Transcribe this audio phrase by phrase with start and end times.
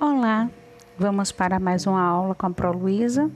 [0.00, 0.48] Olá,
[0.96, 3.28] vamos para mais uma aula com a Pro Luísa.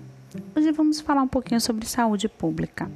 [0.54, 2.88] Hoje vamos falar um pouquinho sobre saúde pública.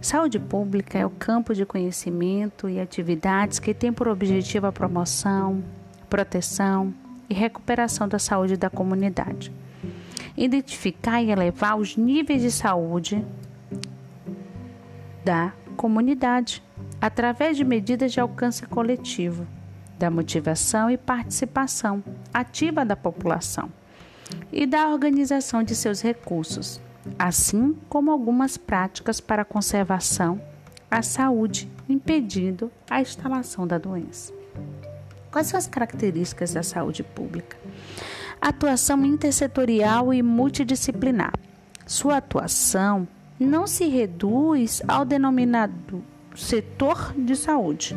[0.00, 5.60] Saúde pública é o campo de conhecimento e atividades que tem por objetivo a promoção,
[6.08, 6.94] proteção
[7.28, 9.52] e recuperação da saúde da comunidade.
[10.36, 13.26] Identificar e elevar os níveis de saúde
[15.24, 16.62] da comunidade
[17.00, 19.44] através de medidas de alcance coletivo
[19.98, 22.02] da motivação e participação
[22.32, 23.70] ativa da população
[24.52, 26.80] e da organização de seus recursos,
[27.18, 30.40] assim como algumas práticas para a conservação
[30.90, 34.32] à saúde, impedindo a instalação da doença.
[35.30, 37.56] Quais são as características da saúde pública?
[38.40, 41.32] Atuação intersetorial e multidisciplinar.
[41.86, 43.06] Sua atuação
[43.38, 46.02] não se reduz ao denominado
[46.34, 47.96] setor de saúde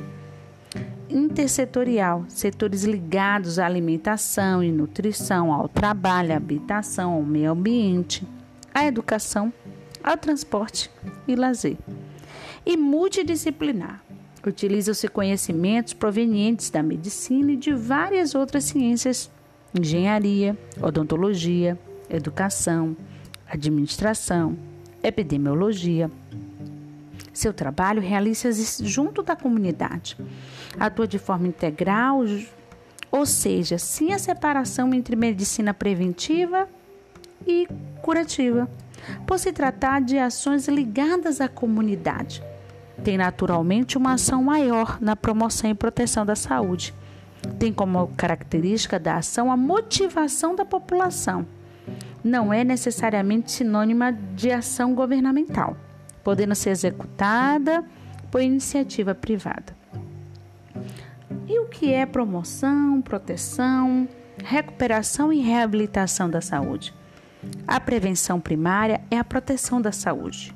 [1.11, 8.25] intersetorial, setores ligados à alimentação e nutrição, ao trabalho, à habitação, ao meio ambiente,
[8.73, 9.51] à educação,
[10.03, 10.89] ao transporte
[11.27, 11.77] e lazer.
[12.65, 14.03] E multidisciplinar.
[14.45, 19.29] Utilizam-se conhecimentos provenientes da medicina e de várias outras ciências,
[19.77, 21.77] engenharia, odontologia,
[22.09, 22.95] educação,
[23.47, 24.57] administração,
[25.03, 26.09] epidemiologia,
[27.33, 30.17] seu trabalho realiza-se junto da comunidade.
[30.79, 32.23] Atua de forma integral,
[33.11, 36.67] ou seja, sem a separação entre medicina preventiva
[37.47, 37.67] e
[38.01, 38.69] curativa,
[39.25, 42.43] por se tratar de ações ligadas à comunidade.
[43.03, 46.93] Tem naturalmente uma ação maior na promoção e proteção da saúde.
[47.57, 51.47] Tem como característica da ação a motivação da população.
[52.23, 55.75] Não é necessariamente sinônima de ação governamental
[56.23, 57.83] podendo ser executada
[58.29, 59.75] por iniciativa privada.
[61.47, 64.07] E o que é promoção, proteção,
[64.43, 66.93] recuperação e reabilitação da saúde?
[67.67, 70.55] A prevenção primária é a proteção da saúde.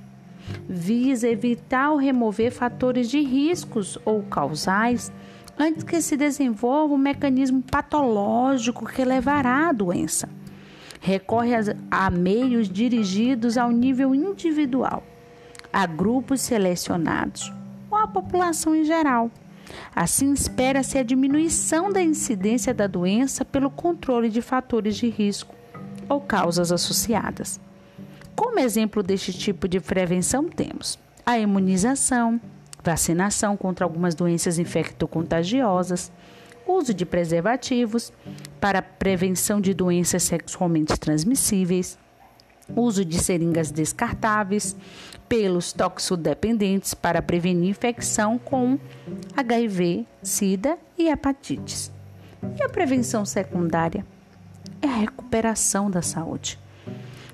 [0.70, 5.12] Visa evitar ou remover fatores de riscos ou causais
[5.58, 10.30] antes que se desenvolva um mecanismo patológico que levará à doença.
[11.02, 11.54] Recorre
[11.90, 15.04] a meios dirigidos ao nível individual
[15.76, 17.52] a grupos selecionados
[17.92, 19.30] ou à população em geral.
[19.94, 25.54] Assim, espera-se a diminuição da incidência da doença pelo controle de fatores de risco
[26.08, 27.60] ou causas associadas.
[28.38, 32.40] Como exemplo deste tipo de prevenção, temos a imunização,
[32.82, 36.10] vacinação contra algumas doenças infectocontagiosas,
[36.66, 38.14] uso de preservativos
[38.62, 42.00] para prevenção de doenças sexualmente transmissíveis,
[42.74, 44.76] uso de seringas descartáveis
[45.28, 48.80] pelos toxodependentes para prevenir infecção com
[49.36, 51.92] HIV, SIDA e hepatites.
[52.58, 54.06] E a prevenção secundária
[54.82, 56.60] é a recuperação da saúde.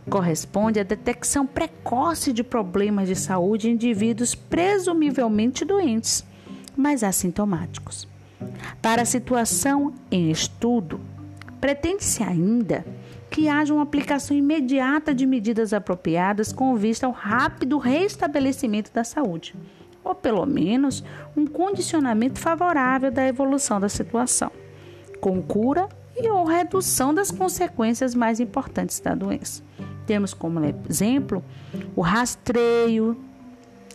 [0.09, 6.25] Corresponde à detecção precoce de problemas de saúde em indivíduos presumivelmente doentes,
[6.75, 8.07] mas assintomáticos.
[8.81, 10.99] Para a situação em estudo,
[11.59, 12.83] pretende-se ainda
[13.31, 19.55] que haja uma aplicação imediata de medidas apropriadas com vista ao rápido restabelecimento da saúde,
[20.03, 21.01] ou pelo menos
[21.35, 24.51] um condicionamento favorável da evolução da situação,
[25.21, 25.87] com cura
[26.17, 29.63] e ou redução das consequências mais importantes da doença.
[30.05, 30.59] Temos como
[30.89, 31.41] exemplo
[31.95, 33.17] o rastreio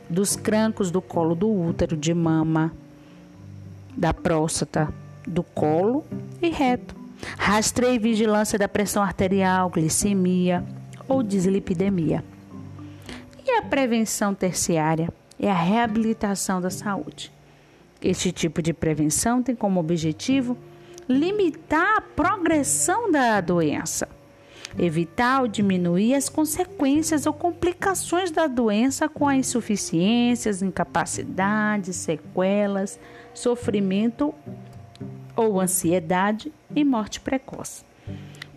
[0.09, 2.73] dos crancos do colo do útero, de mama,
[3.95, 4.89] da próstata,
[5.27, 6.05] do colo
[6.41, 7.06] e reto
[7.39, 10.65] Rastreio e vigilância da pressão arterial, glicemia
[11.09, 12.25] ou dislipidemia.
[13.45, 17.33] E a prevenção terciária é a reabilitação da saúde.
[18.03, 20.57] Este tipo de prevenção tem como objetivo
[21.09, 24.09] limitar a progressão da doença,
[24.79, 32.99] evitar ou diminuir as consequências ou complicações da doença com as insuficiências, incapacidades, sequelas,
[33.33, 34.35] sofrimento
[35.37, 37.85] ou ansiedade e morte precoce.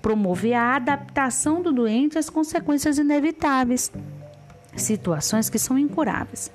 [0.02, 3.92] Promover a adaptação do doente às consequências inevitáveis,
[4.76, 6.52] situações que são incuráveis.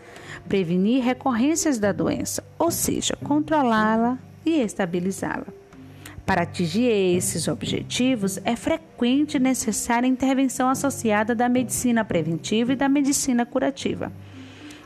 [0.48, 5.46] Prevenir recorrências da doença, ou seja, controlá-la e estabilizá-la.
[6.26, 6.86] Para atingir
[7.16, 13.44] esses objetivos, é frequente e necessária a intervenção associada da medicina preventiva e da medicina
[13.44, 14.10] curativa.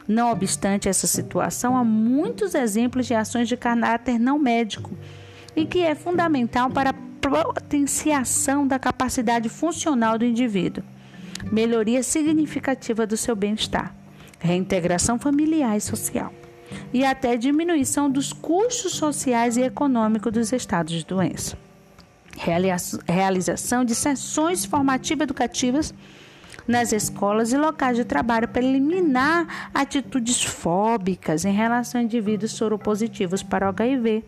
[0.06, 4.90] Não obstante essa situação, há muitos exemplos de ações de caráter não médico
[5.58, 10.84] e que é fundamental para a potenciação da capacidade funcional do indivíduo,
[11.50, 13.93] melhoria significativa do seu bem-estar,
[14.38, 16.32] reintegração familiar e social
[16.93, 21.58] e até diminuição dos custos sociais e econômicos dos estados de doença.
[23.08, 25.93] realização de sessões formativas educativas
[26.69, 33.43] nas escolas e locais de trabalho para eliminar atitudes fóbicas em relação a indivíduos soropositivos
[33.43, 34.25] para HIV.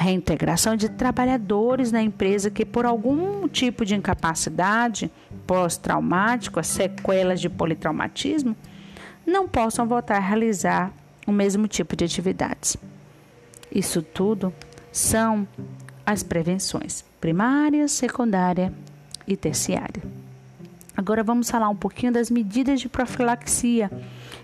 [0.00, 5.10] Reintegração de trabalhadores na empresa que, por algum tipo de incapacidade
[5.44, 8.54] pós-traumático, as sequelas de politraumatismo,
[9.26, 10.92] não possam voltar a realizar
[11.26, 12.76] o mesmo tipo de atividades.
[13.74, 14.54] Isso tudo
[14.92, 15.46] são
[16.06, 18.72] as prevenções primária, secundária
[19.26, 20.02] e terciária.
[20.96, 23.90] Agora vamos falar um pouquinho das medidas de profilaxia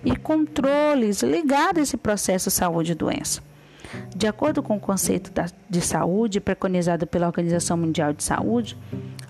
[0.04, 3.40] e controles ligados a esse processo saúde e doença.
[4.14, 5.30] De acordo com o conceito
[5.68, 8.76] de saúde preconizado pela Organização Mundial de Saúde,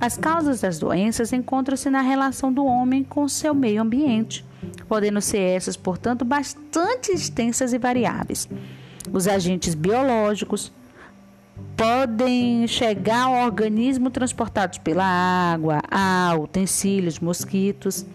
[0.01, 4.45] as causas das doenças encontram-se na relação do homem com seu meio ambiente,
[4.89, 8.49] podendo ser essas, portanto, bastante extensas e variáveis.
[9.13, 10.73] Os agentes biológicos,
[11.77, 18.07] podem chegar ao organismo transportados pela água, ar, utensílios, mosquitos,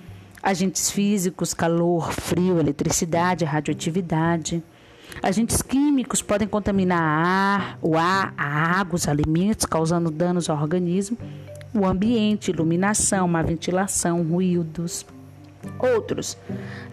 [0.41, 4.63] agentes físicos, calor, frio, eletricidade, radioatividade.
[5.21, 11.17] Agentes químicos podem contaminar ar, o ar, a água, os alimentos, causando danos ao organismo,
[11.73, 15.05] o ambiente, iluminação, má ventilação, ruídos.
[15.77, 16.37] Outros,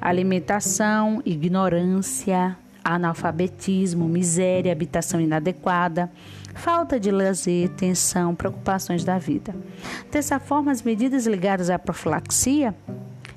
[0.01, 6.11] alimentação, ignorância, analfabetismo, miséria, habitação inadequada,
[6.55, 9.55] falta de lazer, tensão, preocupações da vida.
[10.11, 12.75] Dessa forma, as medidas ligadas à profilaxia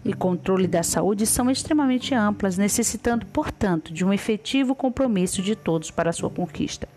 [0.04, 5.92] e controle da saúde são extremamente amplas, necessitando, portanto, de um efetivo compromisso de todos
[5.92, 6.88] para sua conquista.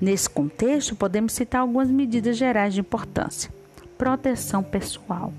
[0.00, 3.50] Nesse contexto, podemos citar algumas medidas gerais de importância.
[3.98, 5.32] Proteção pessoal.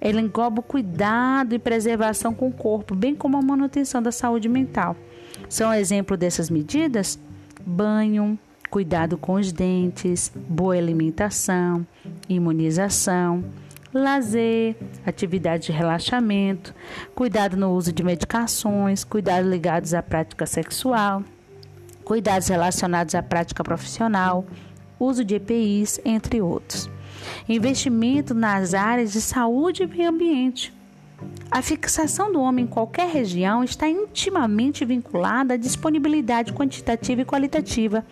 [0.00, 4.48] Ela engloba o cuidado e preservação com o corpo, bem como a manutenção da saúde
[4.48, 4.96] mental.
[5.48, 7.18] São exemplo dessas medidas:
[7.64, 8.38] banho,
[8.70, 11.86] cuidado com os dentes, boa alimentação,
[12.28, 13.44] imunização,
[13.94, 14.76] lazer,
[15.06, 16.74] atividade de relaxamento,
[17.14, 21.22] cuidado no uso de medicações, cuidados ligados à prática sexual,
[22.04, 24.44] cuidados relacionados à prática profissional,
[24.98, 26.90] uso de EPIs, entre outros.
[27.48, 30.74] Investimento nas áreas de saúde e meio ambiente.
[31.50, 38.04] A fixação do homem em qualquer região está intimamente vinculada à disponibilidade quantitativa e qualitativa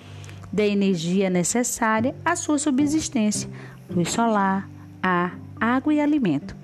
[0.52, 3.50] da energia necessária à sua subsistência,
[3.90, 4.68] luz solar,
[5.02, 6.56] ar, água e alimento.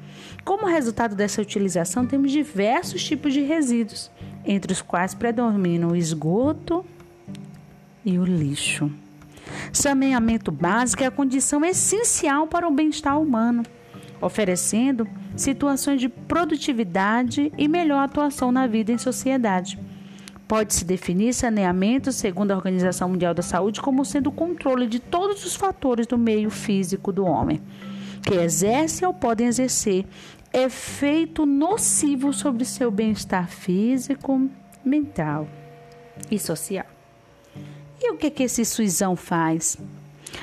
[0.45, 4.11] Como resultado dessa utilização, temos diversos tipos de resíduos,
[4.45, 6.85] entre os quais predominam o esgoto
[8.05, 8.91] e o lixo.
[9.73, 13.63] Saneamento básico é a condição essencial para o bem-estar humano,
[14.21, 15.07] oferecendo
[15.37, 19.79] situações de produtividade e melhor atuação na vida em sociedade.
[20.49, 25.45] Pode-se definir saneamento, segundo a Organização Mundial da Saúde, como sendo o controle de todos
[25.45, 27.61] os fatores do meio físico do homem,
[28.23, 30.05] que exercem ou podem exercer
[30.53, 34.49] efeito nocivo sobre seu bem-estar físico,
[34.85, 35.47] mental
[36.31, 36.87] e social.
[38.01, 39.77] E o que, que esse SUSão faz?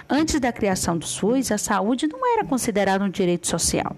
[0.09, 3.95] Antes da criação do SUS, a saúde não era considerada um direito social.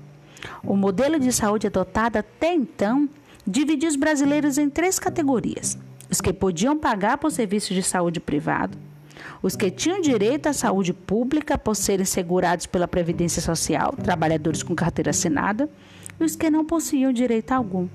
[0.64, 3.10] O modelo de saúde adotado até então
[3.46, 5.78] dividia os brasileiros em três categorias:
[6.10, 8.78] os que podiam pagar por serviços de saúde privado,
[9.42, 14.76] os que tinham direito à saúde pública por serem segurados pela Previdência Social, trabalhadores com
[14.76, 15.70] carteira assinada,
[16.20, 17.88] e os que não possuíam direito algum.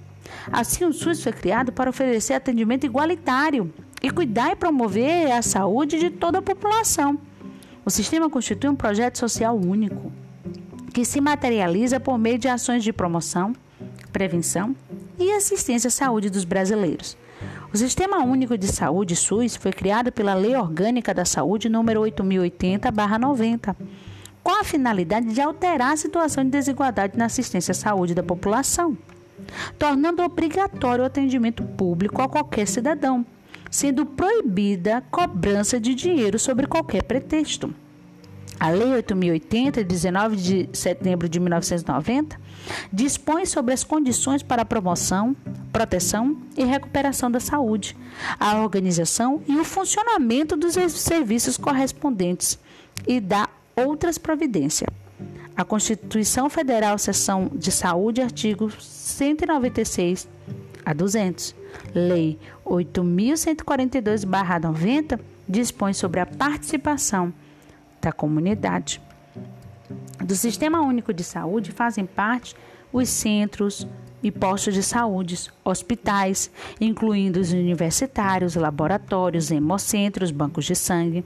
[0.50, 5.98] Assim, o SUS foi criado para oferecer atendimento igualitário e cuidar e promover a saúde
[5.98, 7.18] de toda a população.
[7.84, 10.12] O sistema constitui um projeto social único,
[10.92, 13.52] que se materializa por meio de ações de promoção,
[14.12, 14.76] prevenção
[15.18, 17.16] e assistência à saúde dos brasileiros.
[17.72, 23.74] O Sistema Único de Saúde, SUS, foi criado pela Lei Orgânica da Saúde número 8080/90,
[24.42, 28.94] com a finalidade de alterar a situação de desigualdade na assistência à saúde da população,
[29.78, 33.24] tornando obrigatório o atendimento público a qualquer cidadão,
[33.70, 37.74] sendo proibida cobrança de dinheiro sobre qualquer pretexto.
[38.62, 42.40] A Lei 8080, de 19 de setembro de 1990,
[42.92, 45.34] dispõe sobre as condições para a promoção,
[45.72, 47.96] proteção e recuperação da saúde,
[48.38, 52.56] a organização e o funcionamento dos serviços correspondentes
[53.04, 54.88] e dá outras providências.
[55.56, 60.28] A Constituição Federal, Seção de Saúde, artigo 196
[60.86, 61.52] a 200.
[61.92, 67.34] Lei 8142/90 dispõe sobre a participação
[68.02, 69.00] da comunidade.
[70.22, 72.54] Do Sistema Único de Saúde fazem parte
[72.92, 73.86] os centros
[74.22, 81.24] e postos de saúde, hospitais, incluindo os universitários, laboratórios, hemocentros, bancos de sangue,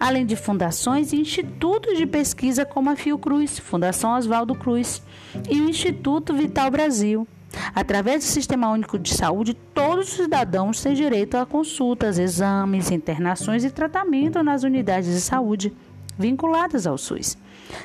[0.00, 5.02] além de fundações e institutos de pesquisa como a Fiocruz, Fundação Oswaldo Cruz
[5.48, 7.28] e o Instituto Vital Brasil.
[7.74, 13.62] Através do Sistema Único de Saúde, todos os cidadãos têm direito a consultas, exames, internações
[13.62, 15.72] e tratamento nas unidades de saúde
[16.18, 17.36] vinculadas ao SUS,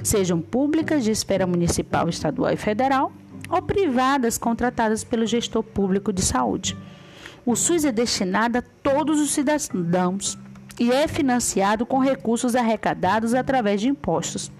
[0.03, 3.11] sejam públicas de esfera municipal, estadual e federal
[3.49, 6.77] ou privadas contratadas pelo gestor público de saúde.
[7.45, 10.37] O SUS é destinado a todos os cidadãos
[10.79, 14.51] e é financiado com recursos arrecadados através de impostos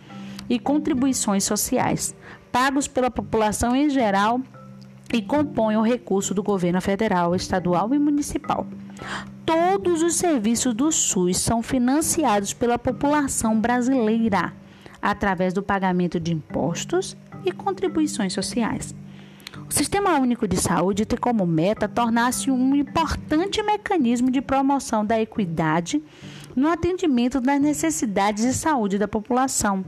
[0.50, 2.15] e contribuições sociais,
[2.51, 4.39] pagos pela população em geral
[5.13, 8.65] e compõem o recurso do governo federal, estadual e municipal.
[9.45, 14.53] Todos os serviços do SUS são financiados pela população brasileira
[15.01, 18.93] através do pagamento de impostos e contribuições sociais.
[19.69, 25.19] O Sistema Único de Saúde tem como meta tornar-se um importante mecanismo de promoção da
[25.19, 26.01] equidade
[26.55, 29.85] no atendimento das necessidades de saúde da população,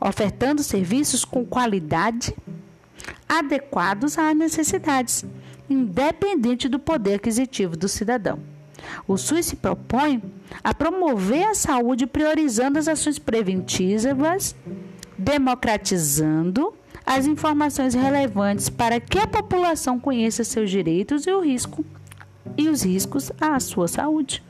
[0.00, 2.34] ofertando serviços com qualidade
[3.28, 5.24] adequados às necessidades,
[5.68, 8.38] independente do poder aquisitivo do cidadão.
[9.06, 10.22] O SUS se propõe
[10.62, 14.54] a promover a saúde priorizando as ações preventivas,
[15.16, 16.74] democratizando
[17.06, 21.84] as informações relevantes para que a população conheça seus direitos e o risco
[22.56, 24.42] e os riscos à sua saúde.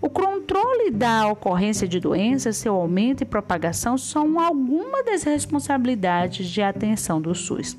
[0.00, 6.62] O controle da ocorrência de doenças, seu aumento e propagação são algumas das responsabilidades de
[6.62, 7.76] atenção do SUS,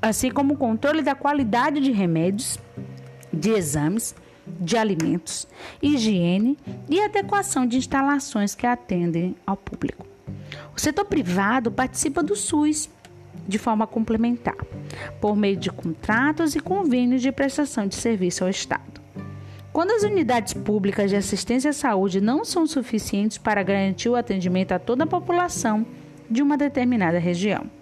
[0.00, 2.58] assim como o controle da qualidade de remédios,
[3.32, 4.14] de exames,
[4.46, 5.46] de alimentos,
[5.82, 6.56] higiene
[6.88, 10.06] e adequação de instalações que atendem ao público.
[10.74, 12.88] O setor privado participa do SUS
[13.46, 14.56] de forma complementar,
[15.20, 19.00] por meio de contratos e convênios de prestação de serviço ao Estado.
[19.72, 24.72] Quando as unidades públicas de assistência à saúde não são suficientes para garantir o atendimento
[24.72, 25.86] a toda a população
[26.28, 27.77] de uma determinada região.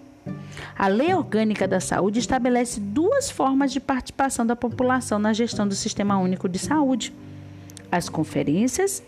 [0.77, 5.75] A Lei Orgânica da Saúde estabelece duas formas de participação da população na gestão do
[5.75, 7.13] Sistema Único de Saúde:
[7.91, 9.03] as conferências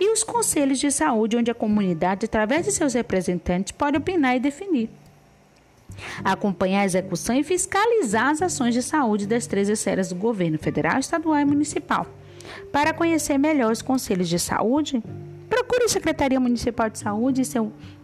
[0.00, 4.40] e os conselhos de saúde, onde a comunidade, através de seus representantes, pode opinar e
[4.40, 4.90] definir.
[6.24, 10.98] Acompanhar a execução e fiscalizar as ações de saúde das três esferas do governo federal,
[10.98, 12.06] estadual e municipal.
[12.72, 15.02] Para conhecer melhor os conselhos de saúde,
[15.48, 17.42] procure a Secretaria Municipal de Saúde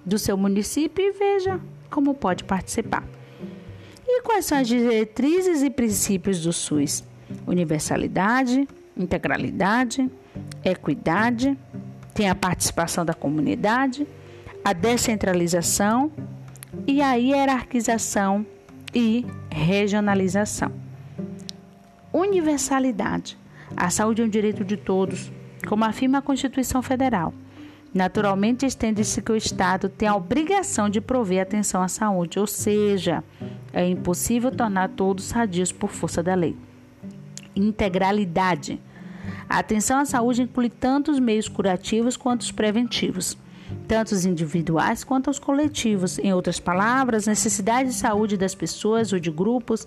[0.06, 1.60] do seu município e veja
[1.90, 3.04] como pode participar.
[4.06, 7.04] E quais são as diretrizes e princípios do SUS?
[7.46, 10.10] Universalidade, integralidade,
[10.64, 11.56] equidade,
[12.14, 14.06] tem a participação da comunidade,
[14.64, 16.10] a descentralização
[16.86, 18.44] e a hierarquização
[18.94, 20.72] e regionalização.
[22.12, 23.38] Universalidade
[23.76, 25.30] a saúde é um direito de todos,
[25.68, 27.32] como afirma a Constituição Federal.
[27.92, 33.24] Naturalmente, estende-se que o Estado tem a obrigação de prover atenção à saúde, ou seja,
[33.72, 36.56] é impossível tornar todos sadios por força da lei.
[37.54, 38.80] Integralidade.
[39.48, 43.36] A atenção à saúde inclui tanto os meios curativos quanto os preventivos,
[43.88, 46.20] tanto os individuais quanto os coletivos.
[46.20, 49.86] Em outras palavras, necessidades de saúde das pessoas ou de grupos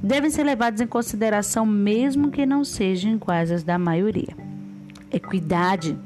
[0.00, 4.36] devem ser levados em consideração, mesmo que não sejam iguais às da maioria.
[5.12, 5.98] Equidade.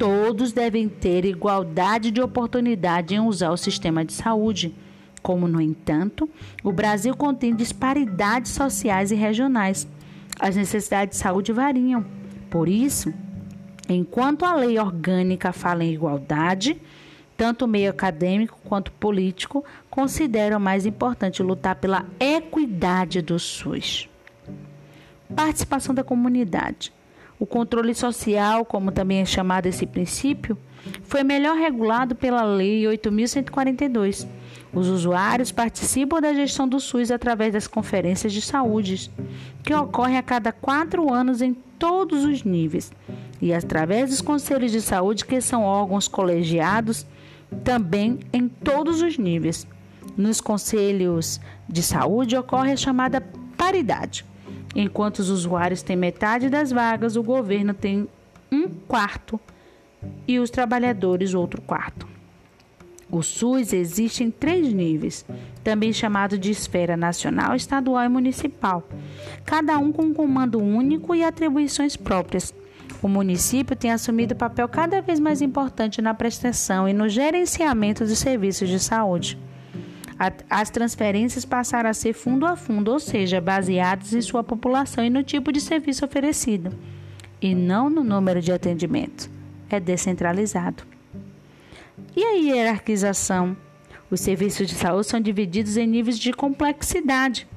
[0.00, 4.74] Todos devem ter igualdade de oportunidade em usar o sistema de saúde.
[5.22, 6.26] Como, no entanto,
[6.64, 9.86] o Brasil contém disparidades sociais e regionais.
[10.40, 12.02] As necessidades de saúde variam.
[12.48, 13.12] Por isso,
[13.90, 16.80] enquanto a lei orgânica fala em igualdade,
[17.36, 24.08] tanto o meio acadêmico quanto político consideram mais importante lutar pela equidade do SUS.
[25.36, 26.90] Participação da comunidade.
[27.40, 30.58] O controle social, como também é chamado esse princípio,
[31.04, 34.28] foi melhor regulado pela Lei 8.142.
[34.74, 39.10] Os usuários participam da gestão do SUS através das conferências de saúde,
[39.64, 42.92] que ocorrem a cada quatro anos em todos os níveis,
[43.40, 47.06] e através dos conselhos de saúde, que são órgãos colegiados
[47.64, 49.66] também em todos os níveis.
[50.14, 53.22] Nos conselhos de saúde ocorre a chamada
[53.56, 54.26] paridade.
[54.74, 58.08] Enquanto os usuários têm metade das vagas, o governo tem
[58.50, 59.40] um quarto
[60.26, 62.06] e os trabalhadores outro quarto.
[63.10, 65.26] O SUS existe em três níveis,
[65.64, 68.88] também chamado de esfera nacional, estadual e municipal,
[69.44, 72.54] cada um com um comando único e atribuições próprias.
[73.02, 78.18] O município tem assumido papel cada vez mais importante na prestação e no gerenciamento dos
[78.18, 79.36] serviços de saúde.
[80.50, 85.08] As transferências passaram a ser fundo a fundo, ou seja, baseadas em sua população e
[85.08, 86.76] no tipo de serviço oferecido,
[87.40, 89.30] e não no número de atendimento.
[89.70, 90.82] É descentralizado.
[92.14, 93.56] E a hierarquização?
[94.10, 97.48] Os serviços de saúde são divididos em níveis de complexidade.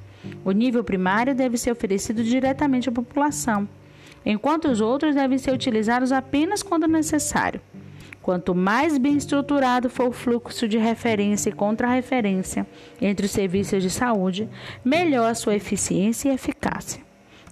[0.45, 3.67] O nível primário deve ser oferecido diretamente à população,
[4.25, 7.59] enquanto os outros devem ser utilizados apenas quando necessário.
[8.23, 12.65] Quanto mais bem estruturado for o fluxo de referência e contra-referência
[13.01, 14.47] entre os serviços de saúde,
[14.83, 17.03] melhor a sua eficiência e eficácia.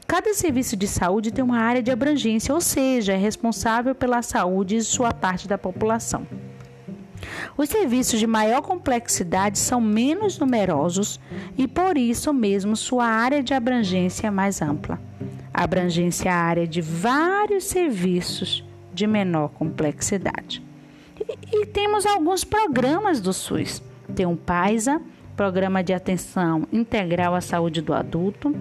[0.07, 4.77] Cada serviço de saúde tem uma área de abrangência, ou seja, é responsável pela saúde
[4.77, 6.25] de sua parte da população.
[7.57, 11.19] Os serviços de maior complexidade são menos numerosos
[11.57, 15.01] e, por isso mesmo, sua área de abrangência é mais ampla.
[15.53, 20.63] Abrangência é a área de vários serviços de menor complexidade.
[21.19, 23.81] E, e temos alguns programas do SUS.
[24.15, 25.01] Tem o PAISA,
[25.35, 28.55] Programa de Atenção Integral à Saúde do Adulto,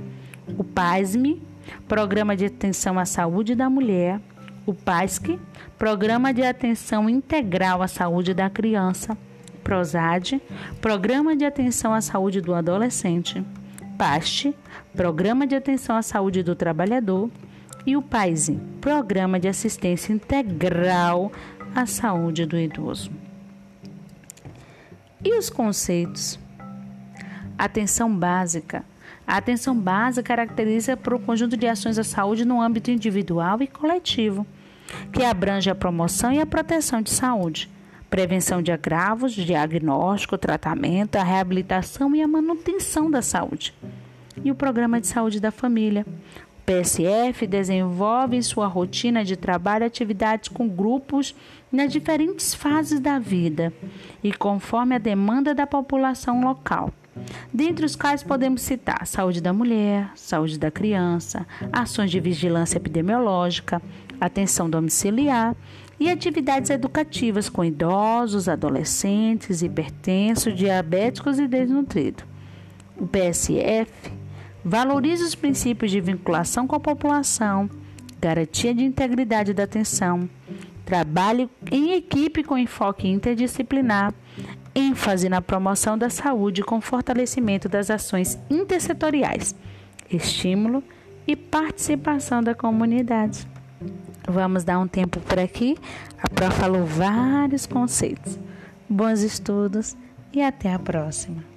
[0.57, 1.43] o PASME,
[1.87, 4.21] Programa de Atenção à Saúde da Mulher,
[4.67, 5.39] o PASC,
[5.79, 9.17] Programa de Atenção Integral à Saúde da Criança,
[9.65, 10.41] PROSAD,
[10.81, 13.45] Programa de Atenção à Saúde do Adolescente,
[13.99, 14.55] PAST,
[14.95, 17.31] Programa de Atenção à Saúde do Trabalhador,
[17.91, 21.33] e o PAISE, Programa de Assistência Integral
[21.75, 23.11] à Saúde do Idoso.
[25.25, 26.39] E os conceitos?
[27.59, 28.85] Atenção básica.
[29.27, 33.67] A atenção básica caracteriza por um conjunto de ações à saúde no âmbito individual e
[33.67, 34.47] coletivo
[35.13, 37.69] que abrange a promoção e a proteção de saúde,
[38.09, 43.75] prevenção de agravos, diagnóstico, tratamento, a reabilitação e a manutenção da saúde.
[44.45, 46.07] E o Programa de Saúde da Família.
[46.61, 51.35] PSF desenvolve em sua rotina de trabalho atividades com grupos
[51.71, 53.73] nas diferentes fases da vida
[54.23, 56.93] e conforme a demanda da população local
[57.53, 63.83] dentre os quais podemos citar saúde da mulher, saúde da criança, ações de vigilância epidemiológica,
[64.21, 65.57] atenção domiciliar
[65.99, 72.25] e atividades educativas com idosos, adolescentes, hipertensos, diabéticos e desnutridos.
[72.97, 74.13] O PSF
[74.65, 77.69] valoriza os princípios de vinculação com a população,
[78.21, 80.29] garantia de integridade da atenção,
[80.85, 84.13] trabalho em equipe com enfoque interdisciplinar,
[84.75, 89.55] ênfase na promoção da saúde com fortalecimento das ações intersetoriais,
[90.11, 90.83] estímulo
[91.27, 93.47] e participação da comunidade.
[94.29, 95.77] Vamos dar um tempo por aqui.
[96.23, 98.39] A Pro falou vários conceitos.
[98.89, 99.97] Bons estudos
[100.33, 101.50] e até a próxima.